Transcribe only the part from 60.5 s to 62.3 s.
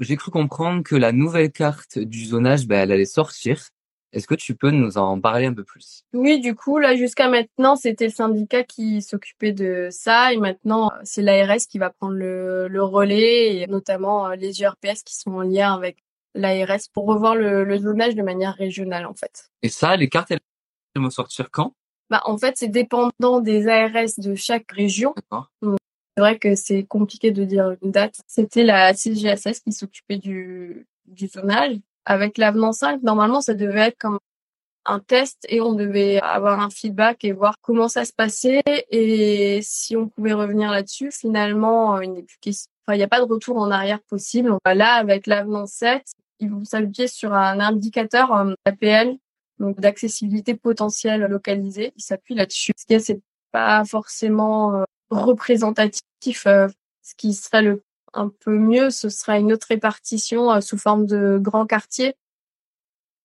euh, sous forme de grands quartiers